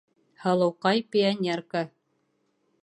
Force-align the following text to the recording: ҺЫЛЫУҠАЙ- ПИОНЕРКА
ҺЫЛЫУҠАЙ- 0.45 1.03
ПИОНЕРКА 1.15 1.83